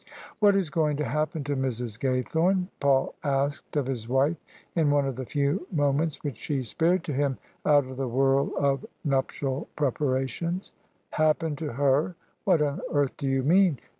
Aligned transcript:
"What 0.39 0.55
is 0.55 0.71
going 0.71 0.97
to 0.97 1.05
happen 1.05 1.43
to 1.43 1.55
Mrs, 1.55 1.99
Ga3rthome?" 1.99 2.69
Paul 2.79 3.13
asked 3.23 3.75
of 3.75 3.85
his 3.85 4.09
wife 4.09 4.37
in 4.75 4.89
one 4.89 5.05
of 5.05 5.15
the 5.15 5.27
few 5.27 5.67
moments 5.71 6.23
which 6.23 6.37
she 6.37 6.63
spared 6.63 7.03
to 7.03 7.13
him 7.13 7.37
out 7.67 7.85
of 7.85 7.97
the 7.97 8.07
whirl 8.07 8.51
of 8.57 8.83
nuptial 9.05 9.67
preparations." 9.75 10.71
Happen 11.21 11.55
to 11.57 11.73
her? 11.73 12.15
What 12.45 12.63
on 12.63 12.81
earth 12.91 13.15
do 13.17 13.27
you 13.27 13.43
mean? 13.43 13.77